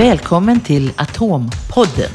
Välkommen 0.00 0.60
till 0.60 0.92
Atompodden. 0.96 2.10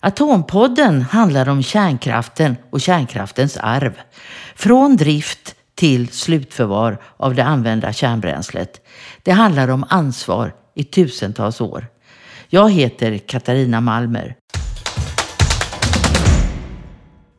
Atompodden 0.00 1.02
handlar 1.02 1.48
om 1.48 1.62
kärnkraften 1.62 2.56
och 2.70 2.80
kärnkraftens 2.80 3.56
arv. 3.56 4.00
Från 4.56 4.96
drift 4.96 5.54
till 5.74 6.08
slutförvar 6.08 7.02
av 7.16 7.34
det 7.34 7.44
använda 7.44 7.92
kärnbränslet. 7.92 8.86
Det 9.22 9.30
handlar 9.30 9.68
om 9.68 9.84
ansvar 9.88 10.54
i 10.74 10.84
tusentals 10.84 11.60
år. 11.60 11.86
Jag 12.48 12.70
heter 12.70 13.18
Katarina 13.18 13.80
Malmer. 13.80 14.36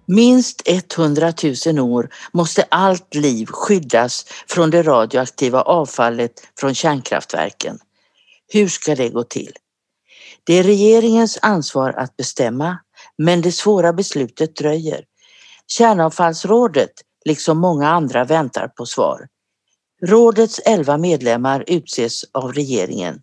Minst 0.05 0.61
100 0.97 1.33
000 1.67 1.79
år 1.79 2.09
måste 2.33 2.63
allt 2.69 3.15
liv 3.15 3.45
skyddas 3.45 4.25
från 4.47 4.69
det 4.69 4.83
radioaktiva 4.83 5.61
avfallet 5.61 6.31
från 6.59 6.75
kärnkraftverken. 6.75 7.79
Hur 8.53 8.67
ska 8.67 8.95
det 8.95 9.09
gå 9.09 9.23
till? 9.23 9.51
Det 10.43 10.53
är 10.53 10.63
regeringens 10.63 11.39
ansvar 11.41 11.93
att 11.93 12.17
bestämma, 12.17 12.77
men 13.17 13.41
det 13.41 13.51
svåra 13.51 13.93
beslutet 13.93 14.55
dröjer. 14.55 15.05
Kärnavfallsrådet, 15.67 16.91
liksom 17.25 17.57
många 17.57 17.87
andra, 17.87 18.23
väntar 18.23 18.67
på 18.67 18.85
svar. 18.85 19.27
Rådets 20.01 20.59
elva 20.59 20.97
medlemmar 20.97 21.63
utses 21.67 22.23
av 22.31 22.53
regeringen. 22.53 23.21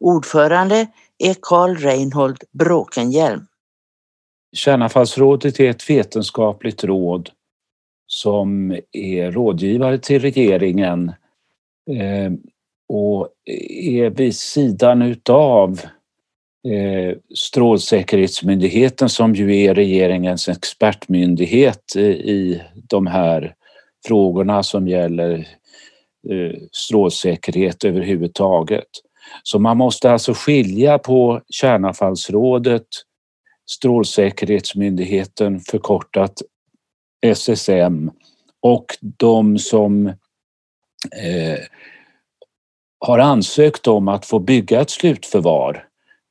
Ordförande 0.00 0.86
är 1.18 1.36
Karl 1.42 1.76
Reinhold 1.76 2.42
Bråkenhielm. 2.52 3.46
Kärnavfallsrådet 4.52 5.60
är 5.60 5.70
ett 5.70 5.90
vetenskapligt 5.90 6.84
råd 6.84 7.30
som 8.06 8.78
är 8.92 9.30
rådgivare 9.30 9.98
till 9.98 10.20
regeringen 10.20 11.08
eh, 11.90 12.32
och 12.94 13.28
är 13.78 14.10
vid 14.10 14.36
sidan 14.36 15.02
utav 15.02 15.80
eh, 16.68 17.16
Strålsäkerhetsmyndigheten 17.34 19.08
som 19.08 19.34
ju 19.34 19.56
är 19.56 19.74
regeringens 19.74 20.48
expertmyndighet 20.48 21.96
eh, 21.96 22.02
i 22.10 22.62
de 22.74 23.06
här 23.06 23.54
frågorna 24.06 24.62
som 24.62 24.88
gäller 24.88 25.38
eh, 26.30 26.58
strålsäkerhet 26.72 27.84
överhuvudtaget. 27.84 28.88
Så 29.42 29.58
man 29.58 29.76
måste 29.76 30.10
alltså 30.10 30.32
skilja 30.34 30.98
på 30.98 31.40
Kärnavfallsrådet, 31.50 32.86
Strålsäkerhetsmyndigheten 33.70 35.60
förkortat 35.60 36.42
SSM 37.26 38.10
och 38.60 38.86
de 39.00 39.58
som 39.58 40.06
eh, 41.16 41.58
har 43.06 43.18
ansökt 43.18 43.86
om 43.86 44.08
att 44.08 44.26
få 44.26 44.38
bygga 44.38 44.80
ett 44.80 44.90
slutförvar, 44.90 45.84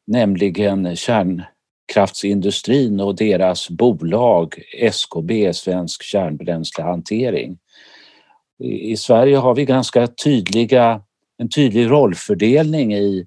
nämligen 0.08 0.96
kärnkraftsindustrin 0.96 3.00
och 3.00 3.16
deras 3.16 3.70
bolag 3.70 4.56
SKB, 4.78 5.54
Svensk 5.54 6.04
Kärnbränslehantering. 6.04 7.58
I 8.64 8.98
Sverige 8.98 9.38
har 9.38 9.56
vi 9.56 9.66
ganska 9.66 10.08
tydliga, 10.08 11.02
en 11.38 11.50
tydlig 11.50 11.92
rollfördelning 11.92 12.94
i 12.94 13.26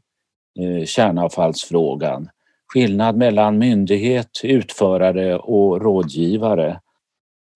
eh, 0.60 0.84
kärnavfallsfrågan. 0.84 2.28
Skillnad 2.72 3.16
mellan 3.16 3.58
myndighet, 3.58 4.40
utförare 4.42 5.38
och 5.38 5.82
rådgivare. 5.82 6.80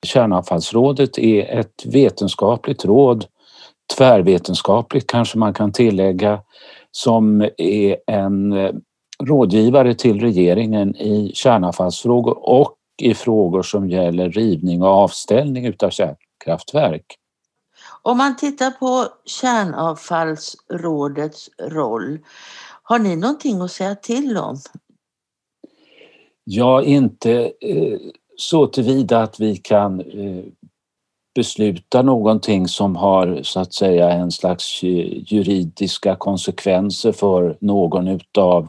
Kärnavfallsrådet 0.06 1.18
är 1.18 1.60
ett 1.60 1.86
vetenskapligt 1.86 2.84
råd 2.84 3.26
tvärvetenskapligt 3.96 5.06
kanske 5.06 5.38
man 5.38 5.54
kan 5.54 5.72
tillägga, 5.72 6.40
som 6.90 7.40
är 7.56 7.96
en 8.06 8.52
eh, 8.52 8.70
rådgivare 9.24 9.94
till 9.94 10.20
regeringen 10.20 10.96
i 10.96 11.32
kärnavfallsfrågor 11.34 12.48
och 12.48 12.74
i 13.02 13.14
frågor 13.14 13.62
som 13.62 13.88
gäller 13.88 14.30
rivning 14.30 14.82
och 14.82 14.88
avställning 14.88 15.66
utav 15.66 15.90
kärnkraftverk. 15.90 17.04
Om 18.02 18.18
man 18.18 18.36
tittar 18.36 18.70
på 18.70 19.06
kärnavfallsrådets 19.24 21.50
roll, 21.60 22.18
har 22.82 22.98
ni 22.98 23.16
någonting 23.16 23.60
att 23.60 23.72
säga 23.72 23.94
till 23.94 24.36
om? 24.36 24.56
Ja, 26.44 26.82
inte 26.82 27.52
eh, 27.60 27.98
så 28.36 28.66
tillvida 28.66 29.22
att 29.22 29.40
vi 29.40 29.56
kan 29.56 30.00
beslutar 31.38 31.74
besluta 31.74 32.02
någonting 32.02 32.68
som 32.68 32.96
har 32.96 33.42
så 33.42 33.60
att 33.60 33.72
säga 33.72 34.10
en 34.10 34.30
slags 34.30 34.82
eh, 34.82 35.32
juridiska 35.32 36.16
konsekvenser 36.16 37.12
för 37.12 37.56
någon 37.60 38.08
utav 38.08 38.68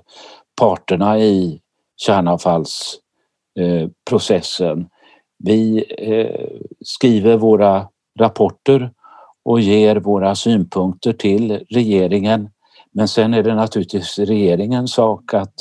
parterna 0.61 1.19
i 1.19 1.61
kärnavfallsprocessen. 1.97 4.79
Eh, 4.79 4.85
Vi 5.37 5.85
eh, 5.97 6.47
skriver 6.85 7.37
våra 7.37 7.87
rapporter 8.19 8.91
och 9.45 9.59
ger 9.59 9.95
våra 9.95 10.35
synpunkter 10.35 11.13
till 11.13 11.65
regeringen. 11.69 12.49
Men 12.91 13.07
sen 13.07 13.33
är 13.33 13.43
det 13.43 13.55
naturligtvis 13.55 14.19
regeringens 14.19 14.93
sak 14.93 15.33
att 15.33 15.53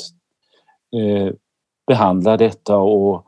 behandla 1.87 2.37
detta 2.37 2.77
och 2.77 3.25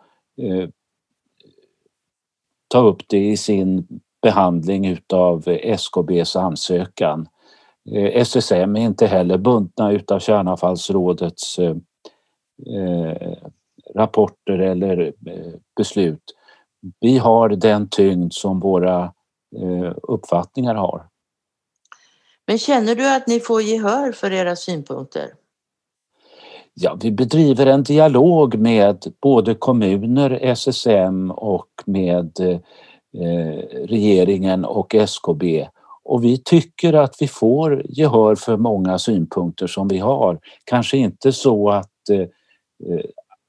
ta 2.72 2.80
upp 2.80 3.02
det 3.08 3.28
i 3.28 3.38
sin 3.38 3.88
behandling 4.22 4.88
utav 4.88 5.44
SKBs 5.64 6.36
ansökan. 6.36 7.28
Eh, 7.92 8.22
SSM 8.22 8.76
är 8.76 8.82
inte 8.82 9.08
heller 9.08 9.38
bundna 9.38 9.92
utav 9.92 10.20
Kärnavfallsrådets 10.20 11.60
eh, 11.60 11.76
eh, 12.76 13.38
rapporter 13.96 14.60
eller 14.60 15.14
beslut. 15.78 16.24
Vi 17.00 17.18
har 17.18 17.50
den 17.50 17.90
tyngd 17.90 18.34
som 18.34 18.60
våra 18.60 19.14
uppfattningar 20.04 20.76
har. 20.76 21.08
Men 22.48 22.58
känner 22.58 22.96
du 22.96 23.16
att 23.16 23.28
ni 23.28 23.40
får 23.40 23.62
gehör 23.62 24.12
för 24.12 24.32
era 24.32 24.56
synpunkter? 24.56 25.34
Ja, 26.74 26.98
vi 27.02 27.12
bedriver 27.12 27.66
en 27.66 27.84
dialog 27.84 28.56
med 28.56 29.14
både 29.22 29.56
kommuner, 29.56 30.40
SSM 30.42 31.32
och 31.32 31.70
med 31.86 32.40
eh, 32.40 33.58
regeringen 33.86 34.66
och 34.66 34.96
SKB. 34.96 35.68
Och 36.04 36.24
vi 36.24 36.38
tycker 36.38 36.94
att 36.94 37.16
vi 37.20 37.28
får 37.28 37.86
gehör 37.90 38.36
för 38.36 38.58
många 38.58 39.00
synpunkter 39.00 39.68
som 39.68 39.88
vi 39.88 39.98
har. 39.98 40.40
Kanske 40.66 40.98
inte 40.98 41.32
så 41.32 41.70
att 41.70 42.10
eh, 42.10 42.28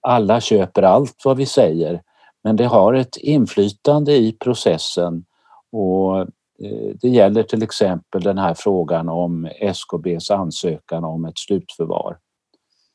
alla 0.01 0.41
köper 0.41 0.83
allt 0.83 1.23
vad 1.25 1.37
vi 1.37 1.47
säger, 1.47 2.03
men 2.45 2.57
det 2.57 2.67
har 2.67 2.95
ett 2.95 3.17
inflytande 3.17 4.13
i 4.17 4.33
processen 4.33 5.25
och 5.73 6.19
eh, 6.19 6.95
det 7.01 7.09
gäller 7.09 7.43
till 7.43 7.63
exempel 7.63 8.23
den 8.23 8.39
här 8.39 8.55
frågan 8.55 9.09
om 9.09 9.49
SKBs 9.61 10.31
ansökan 10.31 11.05
om 11.05 11.25
ett 11.25 11.39
slutförvar. 11.39 12.17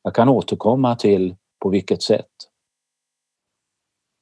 Jag 0.08 0.14
kan 0.14 0.28
återkomma 0.28 0.96
till 0.96 1.36
på 1.62 1.68
vilket 1.68 2.02
sätt. 2.02 2.30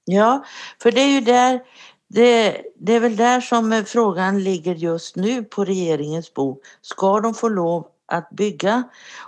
Ja, 0.04 0.44
för 0.82 0.92
det 0.92 1.00
är 1.00 1.08
ju 1.08 1.20
där 1.20 1.60
det, 2.08 2.62
det, 2.76 2.92
är 2.92 3.00
väl 3.00 3.16
där 3.16 3.40
som 3.40 3.84
frågan 3.86 4.44
ligger 4.44 4.74
just 4.74 5.16
nu 5.16 5.44
på 5.44 5.64
regeringens 5.64 6.34
bord. 6.34 6.58
Ska 6.80 7.20
de 7.20 7.34
få 7.34 7.48
lov 7.48 7.86
att 8.06 8.30
bygga 8.30 8.82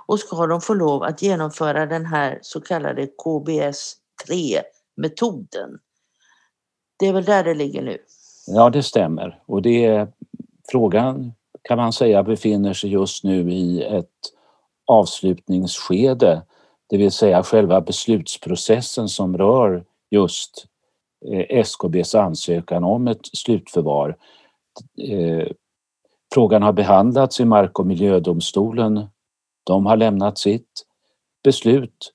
och 0.07 0.21
ska 0.21 0.47
de 0.47 0.61
få 0.61 0.75
lov 0.75 1.03
att 1.03 1.23
genomföra 1.23 1.87
den 1.87 2.07
här 2.07 2.39
så 2.43 2.61
kallade 2.61 3.09
KBS3-metoden? 3.25 5.79
Det 6.99 7.07
är 7.07 7.13
väl 7.13 7.25
där 7.25 7.45
det 7.45 7.55
ligger 7.55 7.83
nu? 7.83 7.99
Ja, 8.47 8.71
det 8.71 8.83
stämmer. 8.83 9.43
Och 9.47 9.63
det, 9.63 10.09
frågan 10.71 11.33
kan 11.63 11.79
man 11.79 11.93
säga 11.93 12.23
befinner 12.23 12.73
sig 12.73 12.91
just 12.91 13.25
nu 13.25 13.53
i 13.53 13.83
ett 13.83 14.38
avslutningsskede, 14.89 16.43
det 16.87 16.97
vill 16.97 17.13
säga 17.13 17.43
själva 17.43 17.81
beslutsprocessen 17.81 19.09
som 19.09 19.39
rör 19.39 19.85
just 20.11 20.67
eh, 21.27 21.59
SKBs 21.59 22.15
ansökan 22.15 22.85
om 22.85 23.09
ett 23.09 23.27
slutförvar. 23.37 24.17
Eh, 25.09 25.49
frågan 26.35 26.63
har 26.63 26.73
behandlats 26.73 27.41
i 27.41 27.45
Mark 27.45 27.79
och 27.79 27.87
miljödomstolen. 27.87 29.07
De 29.65 29.87
har 29.87 29.97
lämnat 29.97 30.39
sitt 30.39 30.85
beslut. 31.45 32.13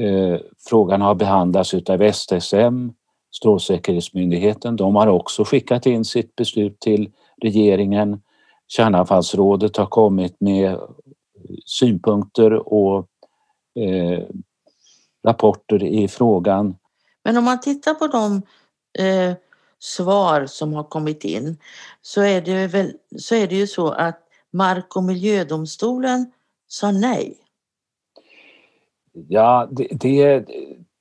Eh, 0.00 0.40
frågan 0.68 1.00
har 1.00 1.14
behandlats 1.14 1.74
utav 1.74 2.12
STSM, 2.12 2.92
Strålsäkerhetsmyndigheten. 3.34 4.76
De 4.76 4.96
har 4.96 5.06
också 5.06 5.44
skickat 5.44 5.86
in 5.86 6.04
sitt 6.04 6.36
beslut 6.36 6.80
till 6.80 7.12
regeringen. 7.42 8.22
Kärnavfallsrådet 8.68 9.76
har 9.76 9.86
kommit 9.86 10.36
med 10.40 10.78
synpunkter 11.64 12.72
och 12.72 13.08
eh, 13.74 14.24
rapporter 15.26 15.84
i 15.84 16.08
frågan. 16.08 16.76
Men 17.24 17.36
om 17.36 17.44
man 17.44 17.60
tittar 17.60 17.94
på 17.94 18.06
de 18.06 18.42
eh, 19.04 19.36
svar 19.78 20.46
som 20.46 20.72
har 20.72 20.84
kommit 20.84 21.24
in 21.24 21.56
så 22.02 22.22
är, 22.22 22.40
det 22.40 22.66
väl, 22.66 22.92
så 23.18 23.34
är 23.34 23.46
det 23.46 23.54
ju 23.54 23.66
så 23.66 23.88
att 23.88 24.18
Mark 24.50 24.96
och 24.96 25.04
miljödomstolen 25.04 26.32
sa 26.68 26.90
nej? 26.90 27.38
Ja, 29.28 29.68
det, 29.70 29.88
det, 29.90 30.46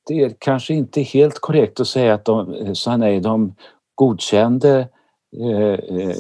det 0.08 0.24
är 0.24 0.36
kanske 0.40 0.74
inte 0.74 1.02
helt 1.02 1.40
korrekt 1.40 1.80
att 1.80 1.88
säga 1.88 2.14
att 2.14 2.26
de 2.26 2.76
sa 2.76 2.98
nej. 2.98 3.20
De 3.20 3.56
godkände 3.96 4.90
eh, 5.38 5.74
eh, 5.74 6.16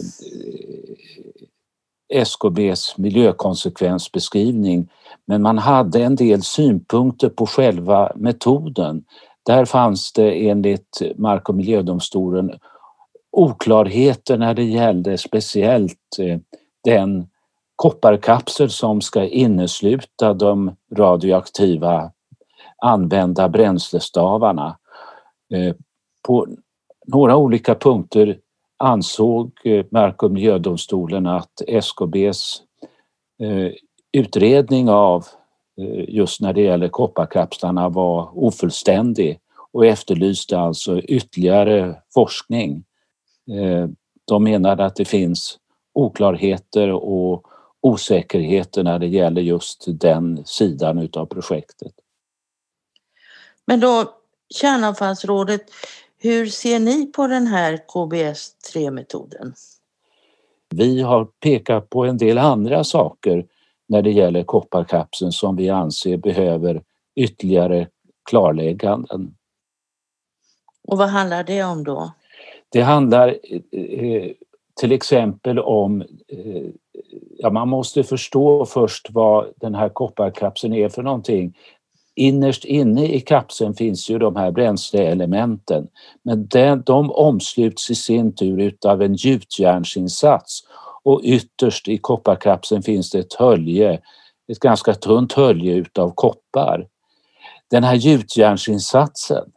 SKBs 2.12 2.98
miljökonsekvensbeskrivning 2.98 4.90
men 5.26 5.42
man 5.42 5.58
hade 5.58 6.04
en 6.04 6.16
del 6.16 6.44
synpunkter 6.44 7.30
på 7.30 7.46
själva 7.46 8.12
metoden. 8.16 9.04
Där 9.46 9.66
fanns 9.66 10.14
det 10.14 10.50
enligt 10.50 11.02
Mark 11.16 11.50
och 11.50 11.56
miljödomstolen 11.56 12.52
oklarheter 13.32 14.38
när 14.38 14.54
det 14.54 14.64
gällde 14.64 15.18
speciellt 15.18 16.20
eh, 16.20 16.40
den 16.84 17.28
kopparkapsel 17.76 18.70
som 18.70 19.02
ska 19.02 19.24
innesluta 19.24 20.34
de 20.34 20.76
radioaktiva 20.96 22.12
använda 22.78 23.50
bränslestavarna. 23.50 24.78
Eh, 25.54 25.76
på 26.28 26.48
några 27.08 27.36
olika 27.36 27.76
punkter 27.76 28.38
ansåg 28.82 29.52
eh, 29.64 29.86
Mark 29.92 30.24
och 30.24 30.32
miljödomstolen 30.32 31.28
att 31.28 31.62
SKBs 31.68 32.62
eh, 33.44 33.72
utredning 34.12 34.90
av 34.90 35.26
eh, 35.82 36.10
just 36.10 36.42
när 36.42 36.54
det 36.54 36.62
gäller 36.62 36.88
kopparkapslarna 36.88 37.90
var 37.90 38.32
ofullständig 38.46 39.40
och 39.72 39.86
efterlyste 39.86 40.60
alltså 40.60 41.00
ytterligare 41.00 41.96
forskning. 42.14 42.84
De 44.28 44.44
menade 44.44 44.86
att 44.86 44.96
det 44.96 45.06
finns 45.06 45.60
oklarheter 45.94 46.92
och 46.92 47.46
osäkerheter 47.82 48.84
när 48.84 49.00
det 49.00 49.08
gäller 49.08 49.42
just 49.42 49.86
den 49.88 50.46
sidan 50.46 50.98
utav 50.98 51.26
projektet. 51.26 51.94
Men 53.66 53.80
då 53.80 54.14
Kärnavfallsrådet, 54.52 55.62
hur 56.24 56.46
ser 56.46 56.80
ni 56.80 57.06
på 57.06 57.28
den 57.28 57.48
här 57.48 57.78
KBS-3-metoden? 57.78 59.54
Vi 60.70 61.02
har 61.02 61.26
pekat 61.26 61.90
på 61.90 62.06
en 62.06 62.18
del 62.18 62.38
andra 62.38 62.84
saker 62.84 63.46
när 63.88 64.02
det 64.02 64.12
gäller 64.12 64.44
kopparkapseln 64.44 65.32
som 65.32 65.56
vi 65.56 65.70
anser 65.70 66.18
behöver 66.18 66.84
ytterligare 67.16 67.88
klarlägganden. 68.30 69.36
Och 70.88 70.98
vad 70.98 71.10
handlar 71.10 71.44
det 71.44 71.64
om 71.64 71.84
då? 71.84 72.12
Det 72.70 72.82
handlar 72.82 73.28
eh, 73.72 74.32
till 74.80 74.92
exempel 74.92 75.60
om 75.60 76.02
eh, 76.28 76.64
ja, 77.38 77.50
man 77.50 77.70
måste 77.70 78.04
förstå 78.04 78.66
först 78.66 79.08
vad 79.12 79.54
den 79.56 79.76
här 79.76 79.90
kopparkapseln 79.90 80.74
är 80.74 80.90
för 80.90 81.04
någonting. 81.04 81.58
Innerst 82.16 82.66
inne 82.66 83.08
i 83.08 83.20
kapseln 83.20 83.74
finns 83.74 84.10
ju 84.10 84.20
de 84.20 84.36
här 84.36 84.52
bränsleelementen 84.52 85.88
men 86.24 86.48
den, 86.48 86.84
de 86.86 87.12
omsluts 87.12 87.90
i 87.90 87.96
sin 87.96 88.36
tur 88.36 88.60
utav 88.60 89.02
en 89.02 89.16
gjutjärnsinsats 89.16 90.64
och 91.04 91.22
ytterst 91.24 91.88
i 91.88 91.98
kopparkapseln 91.98 92.84
finns 92.84 93.12
det 93.12 93.20
ett 93.20 93.34
hölje, 93.34 94.00
ett 94.52 94.60
ganska 94.60 94.94
tunt 94.94 95.34
hölje 95.34 95.74
utav 95.74 96.12
koppar. 96.16 96.88
Den 97.70 97.84
här 97.84 97.96
gjutjärnsinsatsen 97.96 99.52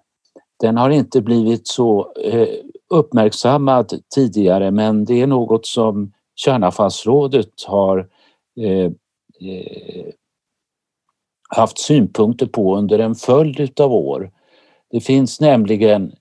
den 0.61 0.77
har 0.77 0.91
inte 0.91 1.21
blivit 1.21 1.69
så 1.69 2.13
eh, 2.13 2.49
uppmärksammad 2.91 4.01
tidigare 4.15 4.71
men 4.71 5.05
det 5.05 5.23
är 5.23 5.27
något 5.27 5.67
som 5.67 6.13
Kärnavfallsrådet 6.37 7.65
har 7.67 8.09
eh, 8.61 8.91
eh, 9.51 10.07
haft 11.55 11.79
synpunkter 11.79 12.47
på 12.47 12.77
under 12.77 12.99
en 12.99 13.15
följd 13.15 13.81
av 13.81 13.93
år. 13.93 14.31
Det 14.91 15.01
finns 15.01 15.41
nämligen, 15.41 16.13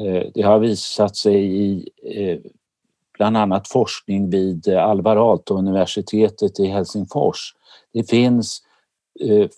eh, 0.00 0.22
det 0.34 0.42
har 0.42 0.58
visat 0.58 1.16
sig 1.16 1.44
i 1.62 1.88
eh, 2.02 2.38
bland 3.18 3.36
annat 3.36 3.68
forskning 3.68 4.30
vid 4.30 4.68
eh, 4.68 4.84
Alvar 4.84 5.16
Aalto-universitetet 5.16 6.60
i 6.60 6.66
Helsingfors. 6.66 7.54
Det 7.92 8.10
finns 8.10 8.62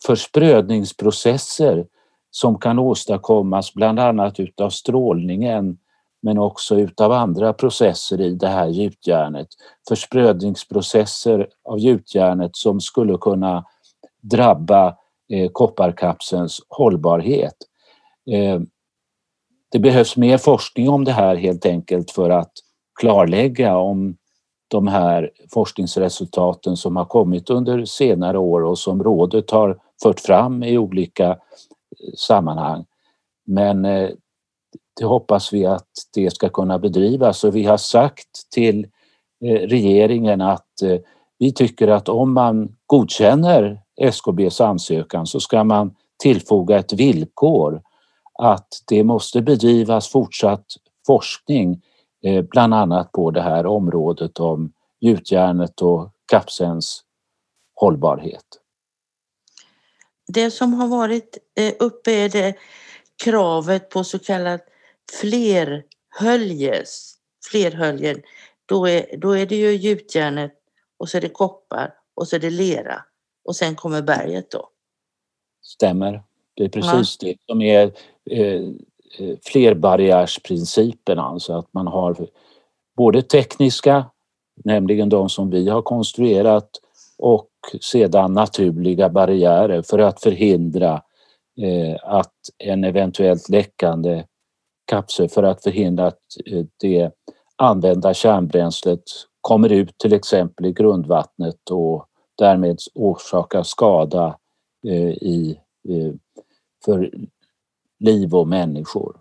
försprödningsprocesser 0.06 1.86
som 2.30 2.58
kan 2.58 2.78
åstadkommas 2.78 3.74
bland 3.74 4.00
annat 4.00 4.40
utav 4.40 4.70
strålningen 4.70 5.78
men 6.22 6.38
också 6.38 6.76
utav 6.76 7.12
andra 7.12 7.52
processer 7.52 8.20
i 8.20 8.30
det 8.30 8.48
här 8.48 8.68
gjutjärnet. 8.68 9.48
Försprödningsprocesser 9.88 11.48
av 11.64 11.78
gjutjärnet 11.78 12.56
som 12.56 12.80
skulle 12.80 13.18
kunna 13.18 13.64
drabba 14.20 14.96
eh, 15.32 15.50
kopparkapselns 15.52 16.60
hållbarhet. 16.68 17.56
Eh, 18.30 18.60
det 19.72 19.78
behövs 19.78 20.16
mer 20.16 20.38
forskning 20.38 20.88
om 20.88 21.04
det 21.04 21.12
här 21.12 21.36
helt 21.36 21.66
enkelt 21.66 22.10
för 22.10 22.30
att 22.30 22.52
klarlägga 23.00 23.76
om 23.76 24.16
de 24.68 24.86
här 24.86 25.30
forskningsresultaten 25.54 26.76
som 26.76 26.96
har 26.96 27.04
kommit 27.04 27.50
under 27.50 27.84
senare 27.84 28.38
år 28.38 28.64
och 28.64 28.78
som 28.78 29.02
rådet 29.02 29.50
har 29.50 29.78
fört 30.02 30.20
fram 30.20 30.62
i 30.62 30.78
olika 30.78 31.28
eh, 31.28 31.36
sammanhang. 32.16 32.84
Men 33.46 33.84
eh, 33.84 34.10
det 35.00 35.04
hoppas 35.04 35.52
vi 35.52 35.66
att 35.66 35.88
det 36.14 36.30
ska 36.30 36.48
kunna 36.48 36.78
bedrivas 36.78 37.44
och 37.44 37.56
vi 37.56 37.64
har 37.64 37.76
sagt 37.76 38.50
till 38.54 38.86
eh, 39.44 39.60
regeringen 39.60 40.40
att 40.40 40.82
eh, 40.82 40.98
vi 41.38 41.52
tycker 41.52 41.88
att 41.88 42.08
om 42.08 42.32
man 42.32 42.76
godkänner 42.86 43.80
SKBs 43.96 44.60
ansökan 44.60 45.26
så 45.26 45.40
ska 45.40 45.64
man 45.64 45.94
tillfoga 46.22 46.78
ett 46.78 46.92
villkor 46.92 47.82
att 48.38 48.68
det 48.86 49.04
måste 49.04 49.42
bedrivas 49.42 50.08
fortsatt 50.08 50.66
forskning 51.06 51.82
eh, 52.24 52.42
bland 52.42 52.74
annat 52.74 53.12
på 53.12 53.30
det 53.30 53.42
här 53.42 53.66
området 53.66 54.40
om 54.40 54.72
gjutjärnet 55.00 55.82
och 55.82 56.12
kapselns 56.26 57.04
hållbarhet. 57.74 58.44
Det 60.26 60.50
som 60.50 60.74
har 60.74 60.88
varit 60.88 61.38
eh, 61.56 61.72
uppe 61.78 62.10
är 62.10 62.28
det 62.28 62.54
kravet 63.24 63.90
på 63.90 64.04
så 64.04 64.18
kallat 64.18 64.60
flerhöljes, 65.20 67.14
flerhöljen, 67.50 68.22
då 68.66 68.88
är, 68.88 69.16
då 69.16 69.36
är 69.36 69.46
det 69.46 69.56
ju 69.56 69.70
gjutjärnet 69.70 70.52
och 70.98 71.08
så 71.08 71.16
är 71.16 71.20
det 71.20 71.28
koppar 71.28 71.94
och 72.14 72.28
så 72.28 72.36
är 72.36 72.40
det 72.40 72.50
lera 72.50 73.04
och 73.44 73.56
sen 73.56 73.74
kommer 73.74 74.02
berget 74.02 74.50
då. 74.50 74.68
Stämmer. 75.62 76.22
Det 76.54 76.64
är 76.64 76.68
precis 76.68 77.18
ja. 77.20 77.28
det 77.28 77.36
som 77.46 77.62
är 77.62 77.92
eh, 78.30 78.62
eh, 79.18 79.36
flerbarriärsprincipen, 79.42 81.18
alltså 81.18 81.52
att 81.52 81.68
man 81.72 81.86
har 81.86 82.28
både 82.96 83.22
tekniska, 83.22 84.04
nämligen 84.64 85.08
de 85.08 85.28
som 85.28 85.50
vi 85.50 85.68
har 85.68 85.82
konstruerat 85.82 86.70
och 87.18 87.50
sedan 87.80 88.32
naturliga 88.32 89.08
barriärer 89.08 89.82
för 89.82 89.98
att 89.98 90.22
förhindra 90.22 91.02
eh, 91.60 91.96
att 92.02 92.34
en 92.58 92.84
eventuellt 92.84 93.48
läckande 93.48 94.24
kapsel 94.86 95.28
för 95.28 95.42
att 95.42 95.62
förhindra 95.62 96.06
att 96.06 96.20
eh, 96.46 96.64
det 96.80 97.10
använda 97.56 98.14
kärnbränslet 98.14 99.02
kommer 99.40 99.72
ut 99.72 99.98
till 99.98 100.12
exempel 100.12 100.66
i 100.66 100.72
grundvattnet 100.72 101.70
och 101.70 102.06
därmed 102.34 102.78
orsakar 102.94 103.62
skada 103.62 104.38
eh, 104.86 105.10
i, 105.10 105.60
eh, 105.88 106.14
för 106.84 107.10
liv 107.98 108.34
och 108.34 108.48
människor. 108.48 109.20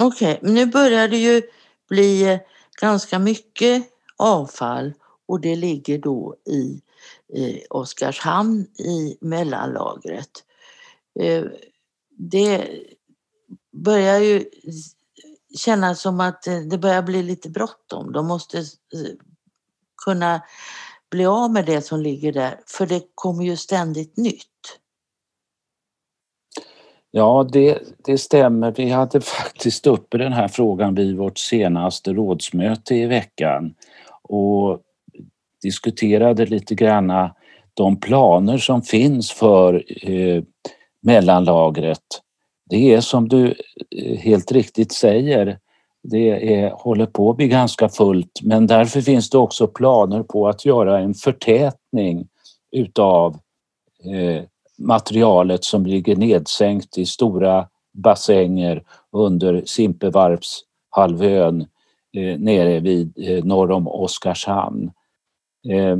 Okej, 0.00 0.38
okay, 0.38 0.52
nu 0.54 0.66
börjar 0.66 1.08
det 1.08 1.18
ju 1.18 1.42
bli 1.88 2.32
eh, 2.32 2.40
ganska 2.80 3.18
mycket 3.18 3.82
avfall 4.16 4.92
och 5.26 5.40
det 5.40 5.56
ligger 5.56 5.98
då 5.98 6.36
i 6.46 6.82
Oskarshamn 7.70 8.60
i 8.78 9.18
mellanlagret. 9.20 10.44
Eh, 11.20 11.44
det, 12.10 12.68
börjar 13.72 14.18
ju 14.18 14.50
kännas 15.56 16.00
som 16.00 16.20
att 16.20 16.46
eh, 16.46 16.58
det 16.58 16.78
börjar 16.78 17.02
bli 17.02 17.22
lite 17.22 17.50
bråttom. 17.50 18.12
De 18.12 18.26
måste 18.26 18.64
kunna 20.04 20.42
bli 21.10 21.26
av 21.26 21.50
med 21.50 21.66
det 21.66 21.82
som 21.82 22.00
ligger 22.00 22.32
där, 22.32 22.60
för 22.66 22.86
det 22.86 23.02
kommer 23.14 23.44
ju 23.44 23.56
ständigt 23.56 24.16
nytt. 24.16 24.44
Ja, 27.10 27.48
det, 27.52 27.78
det 28.04 28.18
stämmer. 28.18 28.72
Vi 28.72 28.90
hade 28.90 29.20
faktiskt 29.40 29.86
uppe 29.86 30.18
den 30.18 30.32
här 30.32 30.48
frågan 30.48 30.94
vid 30.94 31.16
vårt 31.16 31.38
senaste 31.38 32.12
rådsmöte 32.12 32.94
i 32.94 33.06
veckan 33.06 33.74
och 34.22 34.80
diskuterade 35.62 36.46
lite 36.46 36.74
granna 36.74 37.34
de 37.74 38.00
planer 38.00 38.58
som 38.58 38.82
finns 38.82 39.32
för 39.32 39.84
eh, 40.10 40.42
mellanlagret 41.02 42.22
det 42.68 42.94
är 42.94 43.00
som 43.00 43.28
du 43.28 43.54
eh, 43.96 44.18
helt 44.18 44.52
riktigt 44.52 44.92
säger, 44.92 45.58
det 46.10 46.54
är, 46.54 46.70
håller 46.70 47.06
på 47.06 47.30
att 47.30 47.36
bli 47.36 47.48
ganska 47.48 47.88
fullt 47.88 48.40
men 48.42 48.66
därför 48.66 49.00
finns 49.00 49.30
det 49.30 49.38
också 49.38 49.66
planer 49.66 50.22
på 50.22 50.48
att 50.48 50.64
göra 50.64 50.98
en 50.98 51.14
förtätning 51.14 52.28
utav 52.72 53.38
eh, 54.04 54.42
materialet 54.78 55.64
som 55.64 55.86
ligger 55.86 56.16
nedsänkt 56.16 56.98
i 56.98 57.06
stora 57.06 57.68
bassänger 57.92 58.82
under 59.12 59.62
Simpevarpshalvön 59.66 61.60
eh, 62.16 62.38
nere 62.38 62.80
vid 62.80 63.18
eh, 63.18 63.44
norr 63.44 63.70
om 63.70 63.88
Oskarshamn. 63.88 64.90
Eh, 65.68 65.96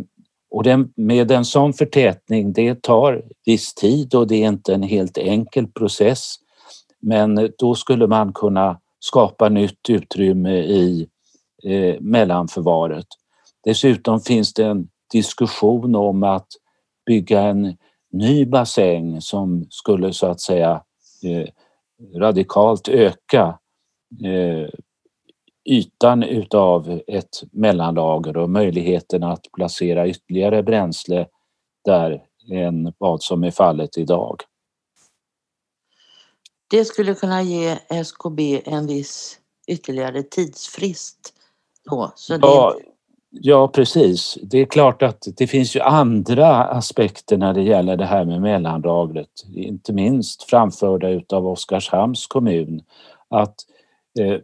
och 0.50 0.62
den, 0.62 0.92
med 0.96 1.30
en 1.30 1.44
sån 1.44 1.72
förtätning, 1.72 2.52
det 2.52 2.82
tar 2.82 3.22
viss 3.46 3.74
tid 3.74 4.14
och 4.14 4.26
det 4.26 4.42
är 4.44 4.48
inte 4.48 4.74
en 4.74 4.82
helt 4.82 5.18
enkel 5.18 5.66
process. 5.66 6.34
Men 7.00 7.50
då 7.58 7.74
skulle 7.74 8.06
man 8.06 8.32
kunna 8.32 8.80
skapa 9.00 9.48
nytt 9.48 9.90
utrymme 9.90 10.58
i 10.58 11.08
eh, 11.64 12.00
mellanförvaret. 12.00 13.06
Dessutom 13.64 14.20
finns 14.20 14.54
det 14.54 14.64
en 14.64 14.88
diskussion 15.12 15.94
om 15.94 16.22
att 16.22 16.46
bygga 17.06 17.40
en 17.40 17.76
ny 18.12 18.46
bassäng 18.46 19.20
som 19.20 19.66
skulle 19.70 20.12
så 20.12 20.26
att 20.26 20.40
säga 20.40 20.82
eh, 21.24 21.48
radikalt 22.16 22.88
öka 22.88 23.58
eh, 24.24 24.68
ytan 25.70 26.22
utav 26.22 27.00
ett 27.06 27.42
mellanlager 27.52 28.36
och 28.36 28.50
möjligheten 28.50 29.22
att 29.22 29.46
placera 29.56 30.08
ytterligare 30.08 30.62
bränsle 30.62 31.26
där 31.84 32.22
än 32.52 32.92
vad 32.98 33.22
som 33.22 33.44
är 33.44 33.50
fallet 33.50 33.98
idag. 33.98 34.36
Det 36.70 36.84
skulle 36.84 37.14
kunna 37.14 37.42
ge 37.42 37.78
SKB 37.88 38.62
en 38.64 38.86
viss 38.86 39.38
ytterligare 39.66 40.22
tidsfrist. 40.22 41.34
Då, 41.90 42.12
så 42.14 42.38
ja, 42.42 42.74
det... 42.78 42.84
ja, 43.30 43.68
precis. 43.68 44.38
Det 44.42 44.58
är 44.58 44.64
klart 44.64 45.02
att 45.02 45.28
det 45.36 45.46
finns 45.46 45.76
ju 45.76 45.80
andra 45.80 46.64
aspekter 46.64 47.36
när 47.36 47.54
det 47.54 47.62
gäller 47.62 47.96
det 47.96 48.06
här 48.06 48.24
med 48.24 48.40
mellanlagret. 48.40 49.30
Inte 49.54 49.92
minst 49.92 50.42
framförda 50.42 51.08
utav 51.08 51.46
Oskarshamns 51.46 52.26
kommun. 52.26 52.82
Att 53.28 53.56
eh, 54.20 54.40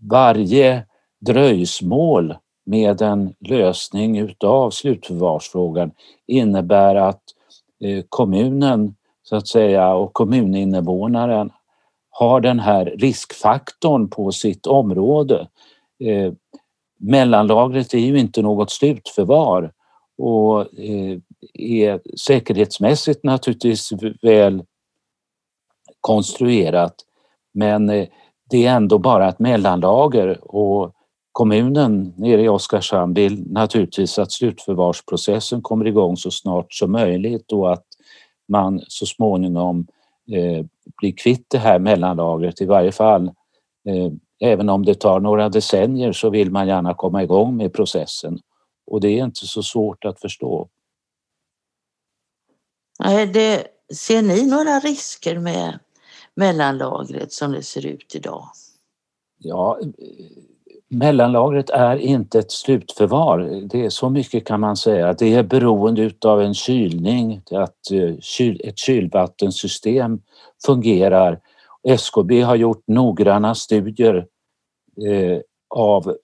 varje 0.00 0.86
dröjsmål 1.20 2.34
med 2.66 3.02
en 3.02 3.34
lösning 3.40 4.18
utav 4.18 4.70
slutförvarsfrågan 4.70 5.90
innebär 6.26 6.94
att 6.94 7.22
eh, 7.84 8.04
kommunen 8.08 8.94
så 9.28 9.36
att 9.36 9.48
säga 9.48 9.94
och 9.94 10.12
kommuninvånaren 10.12 11.50
har 12.10 12.40
den 12.40 12.60
här 12.60 12.84
riskfaktorn 12.84 14.10
på 14.10 14.32
sitt 14.32 14.66
område. 14.66 15.48
Eh, 16.04 16.32
mellanlagret 17.00 17.94
är 17.94 17.98
ju 17.98 18.18
inte 18.18 18.42
något 18.42 18.70
slutförvar 18.70 19.72
och 20.18 20.60
eh, 20.60 21.18
är 21.54 22.18
säkerhetsmässigt 22.18 23.24
naturligtvis 23.24 23.90
väl 24.22 24.64
konstruerat 26.00 26.94
men 27.54 27.90
eh, 27.90 28.08
det 28.50 28.66
är 28.66 28.76
ändå 28.76 28.98
bara 28.98 29.28
ett 29.28 29.38
mellanlager 29.38 30.54
och 30.54 30.94
kommunen 31.32 32.14
nere 32.16 32.42
i 32.42 32.48
Oskarshamn 32.48 33.14
vill 33.14 33.52
naturligtvis 33.52 34.18
att 34.18 34.32
slutförvarsprocessen 34.32 35.62
kommer 35.62 35.86
igång 35.86 36.16
så 36.16 36.30
snart 36.30 36.74
som 36.74 36.92
möjligt 36.92 37.52
och 37.52 37.72
att 37.72 37.84
man 38.48 38.80
så 38.88 39.06
småningom 39.06 39.86
eh, 40.32 40.66
blir 41.00 41.12
kvitt 41.12 41.46
det 41.50 41.58
här 41.58 41.78
mellanlagret 41.78 42.60
i 42.60 42.64
varje 42.64 42.92
fall. 42.92 43.26
Eh, 43.88 44.12
även 44.40 44.68
om 44.68 44.84
det 44.84 44.94
tar 44.94 45.20
några 45.20 45.48
decennier 45.48 46.12
så 46.12 46.30
vill 46.30 46.50
man 46.50 46.68
gärna 46.68 46.94
komma 46.94 47.22
igång 47.22 47.56
med 47.56 47.72
processen 47.72 48.38
och 48.86 49.00
det 49.00 49.08
är 49.08 49.24
inte 49.24 49.46
så 49.46 49.62
svårt 49.62 50.04
att 50.04 50.20
förstå. 50.20 50.68
Det, 53.32 53.66
ser 53.94 54.22
ni 54.22 54.46
några 54.46 54.78
risker 54.78 55.38
med 55.38 55.78
mellanlagret 56.34 57.32
som 57.32 57.52
det 57.52 57.62
ser 57.62 57.86
ut 57.86 58.14
idag? 58.14 58.48
Ja, 59.38 59.80
mellanlagret 60.88 61.70
är 61.70 61.96
inte 61.96 62.38
ett 62.38 62.52
slutförvar. 62.52 63.38
Det 63.70 63.84
är 63.84 63.90
så 63.90 64.10
mycket 64.10 64.46
kan 64.46 64.60
man 64.60 64.76
säga. 64.76 65.12
Det 65.12 65.34
är 65.34 65.42
beroende 65.42 66.10
av 66.24 66.42
en 66.42 66.54
kylning, 66.54 67.42
att 67.50 67.90
eh, 67.92 68.68
ett 68.68 68.78
kylvattensystem 68.78 70.20
fungerar. 70.66 71.40
SKB 71.88 72.40
har 72.40 72.56
gjort 72.56 72.82
noggranna 72.86 73.54
studier 73.54 74.26
eh, 75.06 75.38
av 75.74 76.16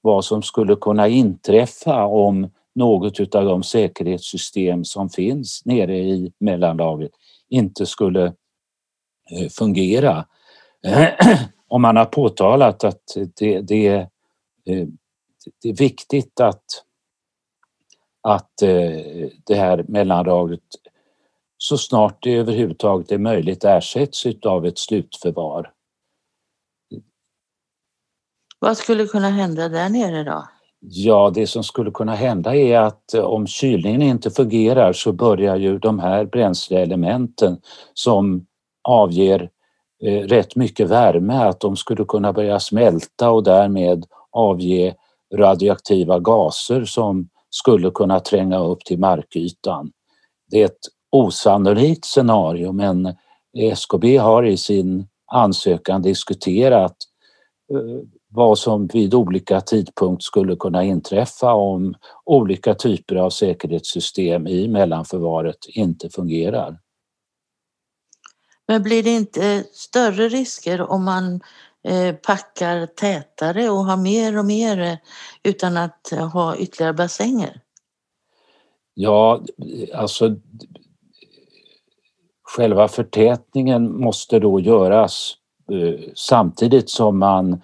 vad 0.00 0.24
som 0.24 0.42
skulle 0.42 0.76
kunna 0.76 1.08
inträffa 1.08 2.04
om 2.04 2.50
något 2.74 3.34
av 3.34 3.44
de 3.44 3.62
säkerhetssystem 3.62 4.84
som 4.84 5.10
finns 5.10 5.62
nere 5.64 5.98
i 5.98 6.32
mellanlagret 6.40 7.10
inte 7.48 7.86
skulle 7.86 8.24
eh, 9.30 9.48
fungera. 9.58 10.24
om 11.68 11.82
man 11.82 11.96
har 11.96 12.04
påtalat 12.04 12.84
att 12.84 13.02
det, 13.36 13.60
det, 13.60 13.88
eh, 13.88 14.06
det 15.62 15.68
är 15.68 15.76
viktigt 15.76 16.40
att, 16.40 16.64
att 18.22 18.62
eh, 18.62 19.28
det 19.46 19.54
här 19.54 19.84
mellanlagret 19.88 20.60
så 21.58 21.78
snart 21.78 22.22
det 22.22 22.34
överhuvudtaget 22.34 23.12
är 23.12 23.18
möjligt 23.18 23.64
ersätts 23.64 24.26
av 24.44 24.66
ett 24.66 24.78
slutförvar. 24.78 25.72
Vad 28.58 28.76
skulle 28.76 29.06
kunna 29.06 29.30
hända 29.30 29.68
där 29.68 29.88
nere 29.88 30.24
då? 30.24 30.48
Ja, 30.80 31.30
det 31.34 31.46
som 31.46 31.64
skulle 31.64 31.90
kunna 31.90 32.14
hända 32.14 32.56
är 32.56 32.78
att 32.78 33.14
om 33.14 33.46
kylningen 33.46 34.02
inte 34.02 34.30
fungerar 34.30 34.92
så 34.92 35.12
börjar 35.12 35.56
ju 35.56 35.78
de 35.78 35.98
här 35.98 36.24
bränsleelementen 36.24 37.60
som 37.94 38.46
avger 38.82 39.40
Eh, 39.40 39.57
Eh, 40.02 40.22
rätt 40.22 40.56
mycket 40.56 40.88
värme 40.88 41.34
att 41.34 41.60
de 41.60 41.76
skulle 41.76 42.04
kunna 42.04 42.32
börja 42.32 42.60
smälta 42.60 43.30
och 43.30 43.42
därmed 43.42 44.06
avge 44.32 44.94
radioaktiva 45.34 46.18
gaser 46.18 46.84
som 46.84 47.28
skulle 47.50 47.90
kunna 47.90 48.20
tränga 48.20 48.58
upp 48.58 48.84
till 48.84 48.98
markytan. 48.98 49.90
Det 50.50 50.62
är 50.62 50.64
ett 50.64 50.88
osannolikt 51.10 52.04
scenario 52.04 52.72
men 52.72 53.06
eh, 53.06 53.72
SKB 53.72 54.16
har 54.16 54.42
i 54.46 54.56
sin 54.56 55.06
ansökan 55.32 56.02
diskuterat 56.02 56.96
eh, 57.72 58.08
vad 58.30 58.58
som 58.58 58.86
vid 58.86 59.14
olika 59.14 59.60
tidpunkt 59.60 60.22
skulle 60.22 60.56
kunna 60.56 60.84
inträffa 60.84 61.52
om 61.52 61.94
olika 62.24 62.74
typer 62.74 63.16
av 63.16 63.30
säkerhetssystem 63.30 64.46
i 64.46 64.68
mellanförvaret 64.68 65.58
inte 65.68 66.10
fungerar. 66.10 66.78
Men 68.68 68.82
blir 68.82 69.02
det 69.02 69.10
inte 69.10 69.64
större 69.72 70.28
risker 70.28 70.80
om 70.80 71.04
man 71.04 71.40
eh, 71.84 72.14
packar 72.14 72.86
tätare 72.86 73.70
och 73.70 73.84
har 73.84 73.96
mer 73.96 74.38
och 74.38 74.44
mer 74.44 74.80
eh, 74.80 74.96
utan 75.42 75.76
att 75.76 76.12
ha 76.32 76.56
ytterligare 76.56 76.92
bassänger? 76.92 77.60
Ja, 78.94 79.40
alltså 79.94 80.36
själva 82.42 82.88
förtätningen 82.88 84.00
måste 84.00 84.38
då 84.38 84.60
göras 84.60 85.34
eh, 85.72 86.00
samtidigt 86.14 86.90
som 86.90 87.18
man 87.18 87.62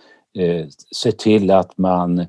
ser 0.97 1.13
till 1.13 1.51
att 1.51 1.79
man 1.79 2.27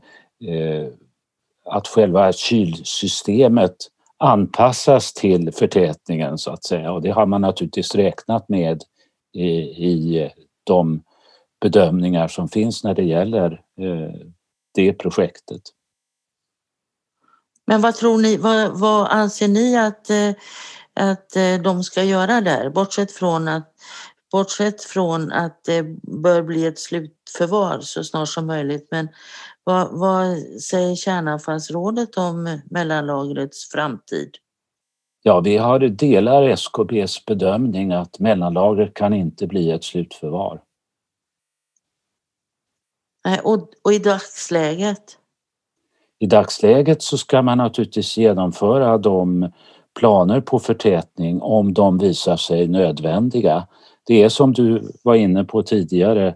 att 1.65 1.87
själva 1.87 2.33
kylsystemet 2.33 3.75
anpassas 4.17 5.13
till 5.13 5.51
förtätningen 5.51 6.37
så 6.37 6.51
att 6.51 6.63
säga 6.63 6.91
och 6.91 7.01
det 7.01 7.11
har 7.11 7.25
man 7.25 7.41
naturligtvis 7.41 7.95
räknat 7.95 8.49
med 8.49 8.83
i, 9.33 9.47
i 9.87 10.31
de 10.63 11.03
bedömningar 11.61 12.27
som 12.27 12.49
finns 12.49 12.83
när 12.83 12.93
det 12.93 13.03
gäller 13.03 13.51
eh, 13.81 14.27
det 14.73 14.93
projektet. 14.93 15.61
Men 17.67 17.81
vad 17.81 17.95
tror 17.95 18.17
ni, 18.17 18.37
vad, 18.37 18.79
vad 18.79 19.07
anser 19.07 19.47
ni 19.47 19.77
att, 19.77 20.09
eh, 20.09 20.29
att 20.93 21.35
eh, 21.35 21.61
de 21.63 21.83
ska 21.83 22.03
göra 22.03 22.41
där? 22.41 22.69
Bortsett 22.69 23.11
från 23.11 23.47
att, 23.47 23.73
bortsett 24.31 24.83
från 24.83 25.31
att 25.31 25.63
det 25.63 25.83
bör 26.23 26.43
bli 26.43 26.65
ett 26.65 26.79
slut 26.79 27.14
slutförvar 27.35 27.79
så 27.79 28.03
snart 28.03 28.29
som 28.29 28.47
möjligt. 28.47 28.87
Men 28.91 29.07
vad, 29.63 29.99
vad 29.99 30.37
säger 30.61 30.95
Kärnavfallsrådet 30.95 32.17
om 32.17 32.59
mellanlagrets 32.69 33.69
framtid? 33.71 34.35
Ja, 35.23 35.39
vi 35.39 35.57
har 35.57 35.79
delar 35.79 36.43
SKBs 36.43 37.25
bedömning 37.25 37.91
att 37.91 38.19
mellanlagret 38.19 38.93
kan 38.93 39.13
inte 39.13 39.47
bli 39.47 39.71
ett 39.71 39.83
slutförvar. 39.83 40.61
Och, 43.43 43.69
och 43.83 43.93
i 43.93 43.99
dagsläget? 43.99 45.17
I 46.19 46.25
dagsläget 46.25 47.01
så 47.01 47.17
ska 47.17 47.41
man 47.41 47.57
naturligtvis 47.57 48.17
genomföra 48.17 48.97
de 48.97 49.51
planer 49.99 50.41
på 50.41 50.59
förtätning 50.59 51.41
om 51.41 51.73
de 51.73 51.97
visar 51.97 52.37
sig 52.37 52.67
nödvändiga. 52.67 53.67
Det 54.07 54.23
är 54.23 54.29
som 54.29 54.53
du 54.53 54.91
var 55.03 55.15
inne 55.15 55.43
på 55.43 55.63
tidigare, 55.63 56.35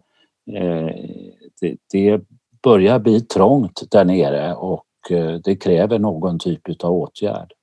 det, 1.61 1.77
det 1.91 2.21
börjar 2.63 2.99
bli 2.99 3.21
trångt 3.21 3.91
där 3.91 4.05
nere 4.05 4.55
och 4.55 4.85
eh, 5.09 5.33
det 5.43 5.55
kräver 5.55 5.99
någon 5.99 6.39
typ 6.39 6.83
av 6.83 6.91
åtgärd. 6.91 7.53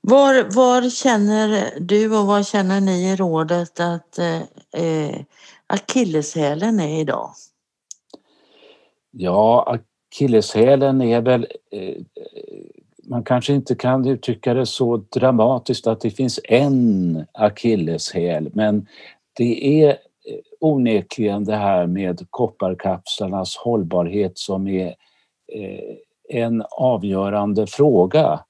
Var, 0.00 0.54
var 0.54 0.90
känner 0.90 1.70
du 1.80 2.18
och 2.18 2.26
vad 2.26 2.46
känner 2.46 2.80
ni 2.80 3.12
i 3.12 3.16
rådet 3.16 3.80
att 3.80 4.18
eh, 4.18 5.20
akilleshälen 5.66 6.80
är 6.80 7.00
idag? 7.00 7.30
Ja, 9.10 9.78
akilleshälen 10.12 11.02
är 11.02 11.20
väl 11.20 11.46
eh, 11.70 12.02
man 13.06 13.24
kanske 13.24 13.52
inte 13.52 13.74
kan 13.74 14.06
uttrycka 14.08 14.54
det 14.54 14.66
så 14.66 14.96
dramatiskt 14.96 15.86
att 15.86 16.00
det 16.00 16.10
finns 16.10 16.40
en 16.44 17.24
akilleshäl 17.32 18.50
men 18.52 18.86
det 19.36 19.82
är 19.82 19.96
onekligen 20.64 21.44
det 21.44 21.56
här 21.56 21.86
med 21.86 22.26
kopparkapslarnas 22.30 23.56
hållbarhet 23.56 24.38
som 24.38 24.68
är 24.68 24.86
eh, 25.52 25.96
en 26.28 26.64
avgörande 26.70 27.66
fråga 27.66 28.40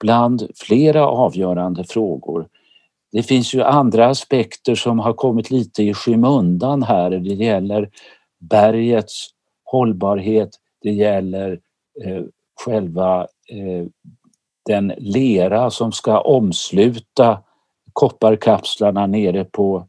bland 0.00 0.50
flera 0.54 1.06
avgörande 1.06 1.84
frågor. 1.84 2.48
Det 3.12 3.22
finns 3.22 3.54
ju 3.54 3.62
andra 3.62 4.06
aspekter 4.06 4.74
som 4.74 4.98
har 4.98 5.12
kommit 5.12 5.50
lite 5.50 5.82
i 5.82 5.94
skymundan 5.94 6.82
här. 6.82 7.10
Det 7.10 7.34
gäller 7.34 7.90
bergets 8.38 9.28
hållbarhet, 9.64 10.50
det 10.82 10.92
gäller 10.92 11.60
eh, 12.04 12.22
själva 12.64 13.20
eh, 13.48 13.86
den 14.66 14.92
lera 14.98 15.70
som 15.70 15.92
ska 15.92 16.20
omsluta 16.20 17.38
kopparkapslarna 17.92 19.06
nere 19.06 19.44
på 19.44 19.88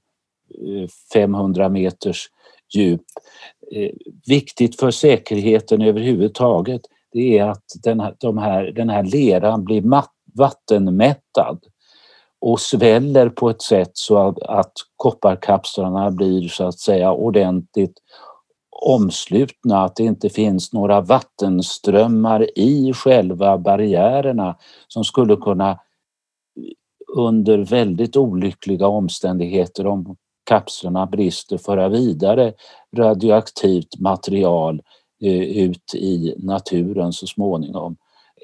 500 1.13 1.69
meters 1.69 2.29
djup. 2.75 3.01
Eh, 3.71 3.91
viktigt 4.27 4.79
för 4.79 4.91
säkerheten 4.91 5.81
överhuvudtaget 5.81 6.81
det 7.11 7.37
är 7.37 7.49
att 7.49 7.63
den 7.83 7.99
här, 7.99 8.15
de 8.19 8.37
här, 8.37 8.63
den 8.63 8.89
här 8.89 9.03
leran 9.03 9.65
blir 9.65 9.83
vattenmättad 10.33 11.59
och 12.39 12.59
sväller 12.59 13.29
på 13.29 13.49
ett 13.49 13.61
sätt 13.61 13.91
så 13.93 14.17
att, 14.17 14.43
att 14.43 14.73
kopparkapslarna 14.95 16.11
blir 16.11 16.47
så 16.47 16.63
att 16.63 16.79
säga 16.79 17.11
ordentligt 17.11 17.97
omslutna, 18.69 19.83
att 19.83 19.95
det 19.95 20.03
inte 20.03 20.29
finns 20.29 20.73
några 20.73 21.01
vattenströmmar 21.01 22.59
i 22.59 22.93
själva 22.93 23.57
barriärerna 23.57 24.57
som 24.87 25.03
skulle 25.03 25.35
kunna 25.35 25.79
under 27.15 27.57
väldigt 27.57 28.17
olyckliga 28.17 28.87
omständigheter 28.87 29.87
om 29.87 30.15
kapslarna 30.47 31.05
brister 31.05 31.57
föra 31.57 31.89
vidare 31.89 32.53
radioaktivt 32.97 33.99
material 33.99 34.81
eh, 35.21 35.41
ut 35.41 35.95
i 35.95 36.35
naturen 36.37 37.13
så 37.13 37.27
småningom. 37.27 37.97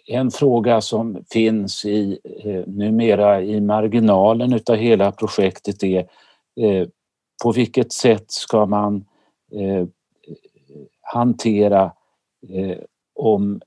En 0.08 0.32
fråga 0.32 0.82
som 0.82 1.24
finns 1.32 1.86
i, 1.86 2.20
eh, 2.44 2.62
numera 2.68 3.42
i 3.42 3.62
marginalen 3.62 4.54
utav 4.54 4.76
hela 4.76 5.12
projektet 5.12 5.84
är 5.84 6.00
eh, 6.60 6.88
på 7.44 7.52
vilket 7.52 7.92
sätt 7.94 8.32
ska 8.32 8.66
man 8.66 9.06
hantera 11.02 11.92
om 13.16 13.62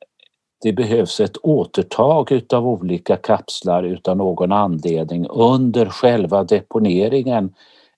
det 0.62 0.72
behövs 0.72 1.20
ett 1.20 1.36
återtag 1.42 2.32
utav 2.32 2.68
olika 2.68 3.16
kapslar 3.16 3.82
utan 3.82 4.18
någon 4.18 4.52
anledning 4.52 5.26
under 5.26 5.86
själva 5.86 6.44
deponeringen 6.44 7.54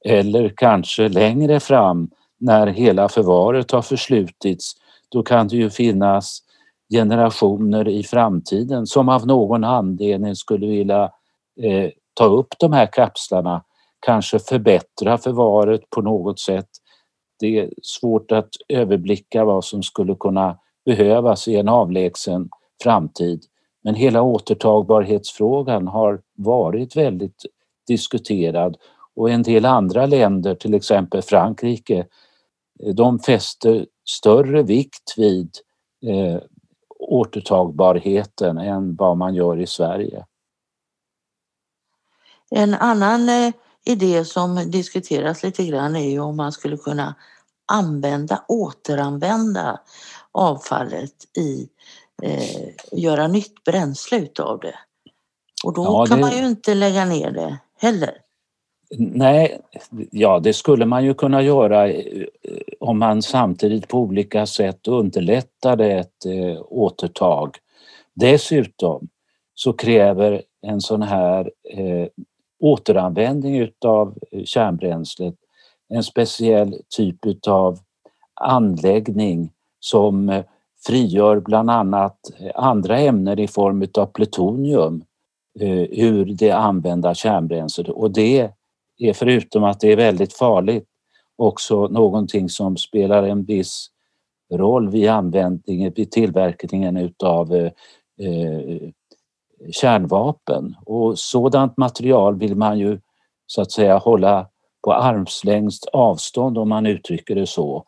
eller 0.08 0.52
kanske 0.56 1.08
längre 1.08 1.60
fram 1.60 2.10
när 2.38 2.66
hela 2.66 3.08
förvaret 3.08 3.70
har 3.70 3.82
förslutits, 3.82 4.72
då 5.08 5.22
kan 5.22 5.48
det 5.48 5.56
ju 5.56 5.70
finnas 5.70 6.42
generationer 6.92 7.88
i 7.88 8.02
framtiden 8.02 8.86
som 8.86 9.08
av 9.08 9.26
någon 9.26 9.64
anledning 9.64 10.36
skulle 10.36 10.66
vilja 10.66 11.02
eh, 11.62 11.90
ta 12.14 12.24
upp 12.24 12.54
de 12.58 12.72
här 12.72 12.86
kapslarna, 12.86 13.64
kanske 14.06 14.38
förbättra 14.38 15.18
förvaret 15.18 15.90
på 15.90 16.02
något 16.02 16.40
sätt. 16.40 16.68
Det 17.40 17.58
är 17.58 17.70
svårt 17.82 18.32
att 18.32 18.48
överblicka 18.68 19.44
vad 19.44 19.64
som 19.64 19.82
skulle 19.82 20.14
kunna 20.14 20.58
behövas 20.84 21.48
i 21.48 21.56
en 21.56 21.68
avlägsen 21.68 22.48
framtid. 22.82 23.44
Men 23.84 23.94
hela 23.94 24.22
återtagbarhetsfrågan 24.22 25.88
har 25.88 26.20
varit 26.36 26.96
väldigt 26.96 27.42
diskuterad 27.86 28.76
och 29.18 29.30
en 29.30 29.42
del 29.42 29.64
andra 29.64 30.06
länder, 30.06 30.54
till 30.54 30.74
exempel 30.74 31.22
Frankrike, 31.22 32.06
de 32.94 33.18
fäster 33.18 33.86
större 34.08 34.62
vikt 34.62 35.14
vid 35.16 35.50
eh, 36.06 36.42
återtagbarheten 36.98 38.58
än 38.58 38.96
vad 38.96 39.16
man 39.16 39.34
gör 39.34 39.60
i 39.60 39.66
Sverige. 39.66 40.26
En 42.50 42.74
annan 42.74 43.28
eh, 43.28 43.52
idé 43.84 44.24
som 44.24 44.70
diskuteras 44.70 45.42
lite 45.42 45.64
grann 45.64 45.96
är 45.96 46.10
ju 46.10 46.20
om 46.20 46.36
man 46.36 46.52
skulle 46.52 46.76
kunna 46.76 47.14
använda, 47.72 48.44
återanvända 48.48 49.80
avfallet 50.32 51.36
i 51.38 51.68
eh, 52.22 52.68
göra 52.92 53.26
nytt 53.26 53.64
bränsle 53.64 54.18
utav 54.18 54.60
det. 54.60 54.78
Och 55.64 55.74
då 55.74 55.84
ja, 55.84 56.06
kan 56.06 56.20
man 56.20 56.36
ju 56.36 56.46
inte 56.46 56.74
lägga 56.74 57.04
ner 57.04 57.30
det 57.30 57.58
heller. 57.76 58.22
Nej, 58.96 59.60
ja 60.10 60.38
det 60.40 60.52
skulle 60.52 60.86
man 60.86 61.04
ju 61.04 61.14
kunna 61.14 61.42
göra 61.42 61.88
eh, 61.88 62.26
om 62.80 62.98
man 62.98 63.22
samtidigt 63.22 63.88
på 63.88 63.98
olika 63.98 64.46
sätt 64.46 64.88
underlättade 64.88 65.92
ett 65.92 66.26
eh, 66.26 66.62
återtag. 66.68 67.56
Dessutom 68.14 69.08
så 69.54 69.72
kräver 69.72 70.42
en 70.62 70.80
sån 70.80 71.02
här 71.02 71.50
eh, 71.70 72.08
återanvändning 72.60 73.58
utav 73.58 74.18
eh, 74.30 74.44
kärnbränslet 74.44 75.34
en 75.88 76.02
speciell 76.02 76.82
typ 76.96 77.26
utav 77.26 77.78
anläggning 78.34 79.52
som 79.80 80.28
eh, 80.28 80.44
frigör 80.86 81.40
bland 81.40 81.70
annat 81.70 82.18
andra 82.54 82.98
ämnen 82.98 83.38
i 83.38 83.48
form 83.48 83.82
utav 83.82 84.06
plutonium 84.06 85.04
eh, 85.60 85.82
ur 85.82 86.24
det 86.24 86.50
använda 86.50 87.14
kärnbränslet 87.14 87.88
och 87.88 88.10
det 88.10 88.50
är 88.98 89.12
förutom 89.12 89.64
att 89.64 89.80
det 89.80 89.92
är 89.92 89.96
väldigt 89.96 90.32
farligt 90.32 90.84
också 91.36 91.86
någonting 91.86 92.48
som 92.48 92.76
spelar 92.76 93.22
en 93.22 93.44
viss 93.44 93.90
roll 94.52 94.88
vid 94.90 95.08
användningen, 95.08 95.92
vid 95.96 96.10
tillverkningen 96.10 96.96
utav 96.96 97.54
eh, 97.54 97.72
eh, 98.20 98.90
kärnvapen. 99.70 100.76
Och 100.86 101.18
sådant 101.18 101.76
material 101.76 102.38
vill 102.38 102.56
man 102.56 102.78
ju 102.78 103.00
så 103.46 103.62
att 103.62 103.72
säga 103.72 103.98
hålla 103.98 104.48
på 104.84 104.92
armslängds 104.92 105.86
avstånd 105.86 106.58
om 106.58 106.68
man 106.68 106.86
uttrycker 106.86 107.34
det 107.34 107.46
så. 107.46 107.84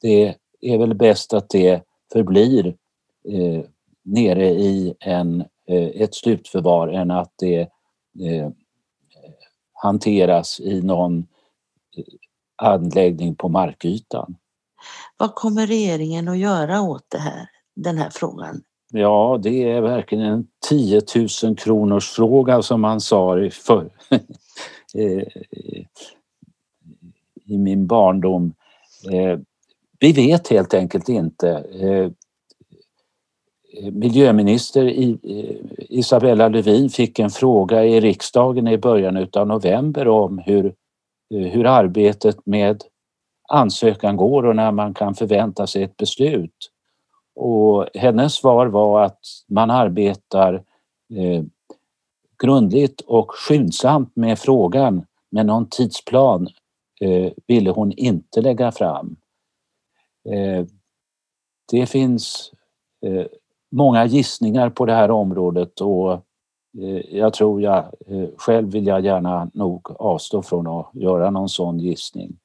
Det 0.00 0.34
är 0.60 0.78
väl 0.78 0.94
bäst 0.94 1.32
att 1.32 1.48
det 1.48 1.82
förblir 2.12 2.66
eh, 3.28 3.64
nere 4.04 4.48
i 4.48 4.94
en, 5.00 5.40
eh, 5.68 6.02
ett 6.02 6.14
slutförvar 6.14 6.88
än 6.88 7.10
att 7.10 7.32
det 7.36 7.60
eh, 8.20 8.50
hanteras 9.84 10.60
i 10.60 10.82
någon 10.82 11.18
eh, 11.96 12.04
anläggning 12.56 13.34
på 13.34 13.48
markytan. 13.48 14.36
Vad 15.16 15.34
kommer 15.34 15.66
regeringen 15.66 16.28
att 16.28 16.38
göra 16.38 16.80
åt 16.80 17.04
det 17.08 17.18
här, 17.18 17.48
den 17.76 17.98
här 17.98 18.10
frågan? 18.10 18.62
Ja, 18.92 19.40
det 19.42 19.70
är 19.70 19.80
verkligen 19.80 20.24
en 20.24 20.46
10 20.68 21.02
000 21.42 21.56
kronors 21.56 22.10
fråga 22.10 22.62
som 22.62 22.80
man 22.80 23.00
sa 23.00 23.50
för, 23.50 23.90
eh, 24.94 25.22
i 27.44 27.58
min 27.58 27.86
barndom. 27.86 28.54
Eh, 29.12 29.38
vi 29.98 30.12
vet 30.12 30.48
helt 30.48 30.74
enkelt 30.74 31.08
inte 31.08 31.64
Eh, 33.76 33.90
miljöminister 33.92 34.86
eh, 34.86 35.56
Isabella 35.78 36.48
Lövin 36.48 36.90
fick 36.90 37.18
en 37.18 37.30
fråga 37.30 37.84
i 37.84 38.00
riksdagen 38.00 38.68
i 38.68 38.78
början 38.78 39.28
av 39.32 39.46
november 39.46 40.08
om 40.08 40.38
hur, 40.38 40.66
eh, 41.34 41.40
hur 41.40 41.66
arbetet 41.66 42.46
med 42.46 42.82
ansökan 43.48 44.16
går 44.16 44.46
och 44.46 44.56
när 44.56 44.72
man 44.72 44.94
kan 44.94 45.14
förvänta 45.14 45.66
sig 45.66 45.82
ett 45.82 45.96
beslut. 45.96 46.70
Och 47.34 47.86
hennes 47.94 48.34
svar 48.34 48.66
var 48.66 49.02
att 49.02 49.20
man 49.48 49.70
arbetar 49.70 50.54
eh, 51.14 51.44
grundligt 52.42 53.00
och 53.00 53.30
skyndsamt 53.30 54.16
med 54.16 54.38
frågan 54.38 55.06
men 55.30 55.46
någon 55.46 55.68
tidsplan 55.68 56.48
eh, 57.00 57.32
ville 57.46 57.70
hon 57.70 57.92
inte 57.92 58.40
lägga 58.40 58.72
fram. 58.72 59.16
Eh, 60.28 60.66
det 61.70 61.86
finns 61.86 62.52
många 63.74 64.06
gissningar 64.06 64.70
på 64.70 64.86
det 64.86 64.92
här 64.92 65.10
området 65.10 65.80
och 65.80 66.12
eh, 66.78 67.16
jag 67.16 67.32
tror 67.32 67.62
jag 67.62 67.78
eh, 68.06 68.28
själv 68.36 68.72
vill 68.72 68.86
jag 68.86 69.04
gärna 69.04 69.50
nog 69.54 69.90
avstå 69.90 70.42
från 70.42 70.66
att 70.66 70.90
göra 70.92 71.30
någon 71.30 71.48
sån 71.48 71.78
gissning. 71.78 72.38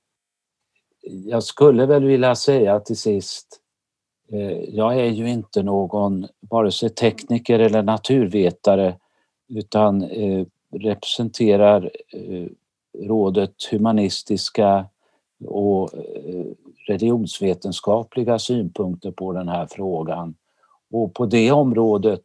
Jag 1.01 1.43
skulle 1.43 1.85
väl 1.85 2.03
vilja 2.03 2.35
säga 2.35 2.79
till 2.79 2.97
sist, 2.97 3.47
eh, 4.31 4.59
jag 4.59 4.99
är 4.99 5.09
ju 5.09 5.29
inte 5.29 5.63
någon 5.63 6.27
vare 6.39 6.71
sig 6.71 6.89
tekniker 6.89 7.59
eller 7.59 7.83
naturvetare 7.83 8.95
utan 9.47 10.09
representerar 10.71 11.91
rådet 12.97 13.63
humanistiska 13.71 14.85
och 15.45 15.89
religionsvetenskapliga 16.87 18.39
synpunkter 18.39 19.11
på 19.11 19.33
den 19.33 19.47
här 19.47 19.67
frågan. 19.71 20.35
Och 20.91 21.13
på 21.13 21.25
det 21.25 21.51
området 21.51 22.23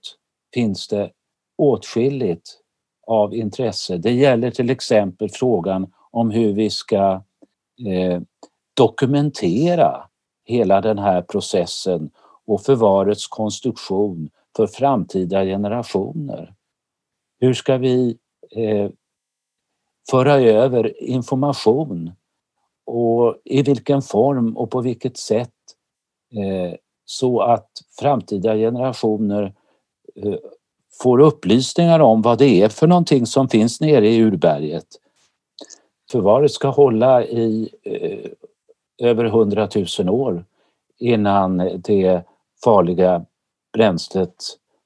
finns 0.54 0.88
det 0.88 1.10
åtskilligt 1.58 2.60
av 3.06 3.34
intresse. 3.34 3.96
Det 3.96 4.12
gäller 4.12 4.50
till 4.50 4.70
exempel 4.70 5.30
frågan 5.30 5.92
om 6.10 6.30
hur 6.30 6.52
vi 6.52 6.70
ska 6.70 7.22
eh, 7.86 8.20
dokumentera 8.74 10.08
hela 10.44 10.80
den 10.80 10.98
här 10.98 11.22
processen 11.22 12.10
och 12.46 12.62
förvarets 12.62 13.26
konstruktion 13.26 14.30
för 14.56 14.66
framtida 14.66 15.44
generationer. 15.44 16.54
Hur 17.40 17.54
ska 17.54 17.76
vi 17.76 18.18
eh, 18.56 18.90
föra 20.10 20.34
över 20.34 21.02
information 21.02 22.12
och 22.86 23.36
i 23.44 23.62
vilken 23.62 24.02
form 24.02 24.56
och 24.56 24.70
på 24.70 24.80
vilket 24.80 25.16
sätt 25.16 25.50
eh, 26.32 26.74
så 27.04 27.40
att 27.40 27.70
framtida 27.98 28.54
generationer 28.54 29.54
eh, 30.14 30.34
får 31.02 31.20
upplysningar 31.20 32.00
om 32.00 32.22
vad 32.22 32.38
det 32.38 32.62
är 32.62 32.68
för 32.68 32.86
någonting 32.86 33.26
som 33.26 33.48
finns 33.48 33.80
nere 33.80 34.08
i 34.08 34.20
urberget. 34.20 34.86
Förvaret 36.10 36.52
ska 36.52 36.68
hålla 36.68 37.24
i 37.24 37.68
eh, 37.82 38.30
över 39.08 39.24
hundratusen 39.24 40.08
år 40.08 40.44
innan 40.98 41.56
det 41.84 42.22
farliga 42.64 43.24
bränslet 43.72 44.34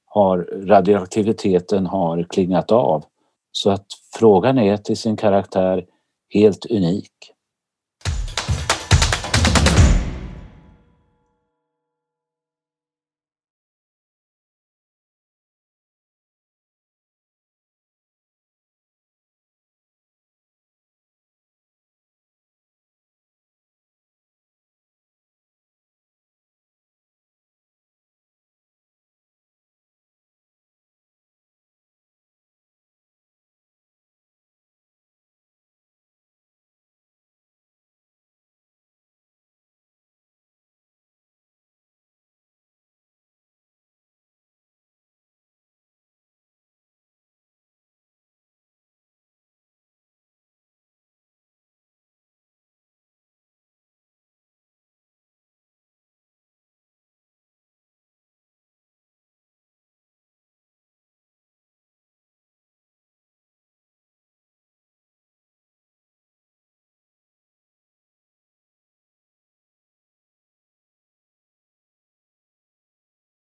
har, 0.05 0.37
radioaktiviteten 0.67 1.85
har 1.85 2.23
klingat 2.23 2.71
av. 2.71 3.03
Så 3.51 3.69
att 3.69 3.85
frågan 4.13 4.57
är 4.57 4.77
till 4.77 4.97
sin 4.97 5.17
karaktär 5.17 5.85
helt 6.33 6.65
unik. 6.65 7.11